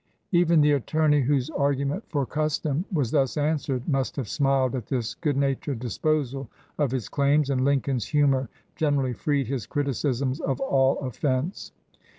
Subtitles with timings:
[0.31, 5.13] ''Even the attorney whose argument for custom was thus answered must have smiled at this
[5.13, 10.97] good natured disposal of his claims, and Lincoln's humor generally freed his criticisms of all
[11.01, 11.71] of fense.